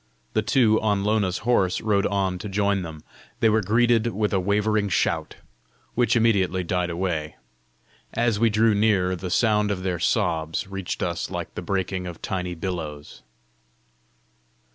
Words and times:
The 0.33 0.41
two 0.41 0.81
on 0.81 1.03
Lona's 1.03 1.37
horse 1.45 1.79
rode 1.79 2.07
on 2.07 2.39
to 2.39 2.49
join 2.49 2.81
them. 2.81 3.03
They 3.39 3.49
were 3.49 3.61
greeted 3.61 4.07
with 4.07 4.33
a 4.33 4.39
wavering 4.39 4.89
shout 4.89 5.35
which 5.93 6.15
immediately 6.15 6.63
died 6.63 6.89
away. 6.89 7.35
As 8.15 8.39
we 8.39 8.49
drew 8.49 8.73
near, 8.73 9.15
the 9.15 9.29
sound 9.29 9.69
of 9.69 9.83
their 9.83 9.99
sobs 9.99 10.65
reached 10.65 11.03
us 11.03 11.29
like 11.29 11.53
the 11.53 11.61
breaking 11.61 12.07
of 12.07 12.19
tiny 12.19 12.55
billows. 12.55 13.21